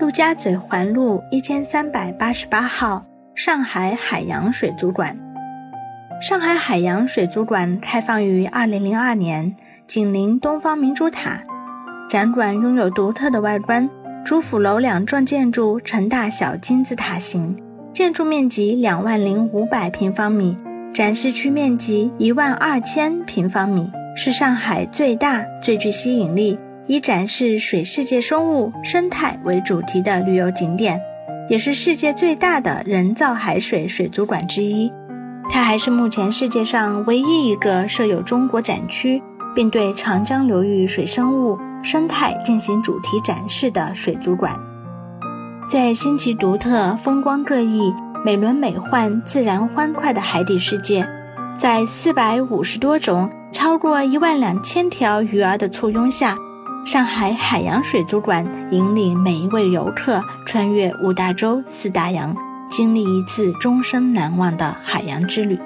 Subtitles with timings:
[0.00, 3.04] 陆家嘴环路一千三百八十八号
[3.34, 5.14] 上海海洋水族馆。
[6.22, 9.54] 上海海洋水族馆开放于二零零二年，
[9.86, 11.42] 紧邻东方明珠塔。
[12.08, 13.90] 展馆拥有独特的外观，
[14.24, 17.54] 主辅楼两幢建筑呈大小金字塔形，
[17.92, 20.56] 建筑面积两万零五百平方米，
[20.94, 26.58] 展示区面积一万二千平方米，是上海最大、最具吸引力。
[26.90, 31.00] 以展示水世界生物生态为主题的旅游景点，
[31.48, 34.92] 也是世界最大的人造海水水族馆之一。
[35.48, 39.22] 它还是目前世界上唯一一个设有中国展区，
[39.54, 44.58] 并对长江流域水生物生态进行主题展示的水族馆。
[45.68, 47.94] 在新奇独特、风光各异、
[48.24, 51.08] 美轮美奂、自然欢快的海底世界，
[51.56, 56.36] 在四百五十多种、超过一万两千条鱼儿的簇拥下。
[56.86, 62.34] 上海海洋水族馆引领每一位游客穿越五大洲四大洋，
[62.70, 65.60] 经历一次终生难忘的海洋之旅。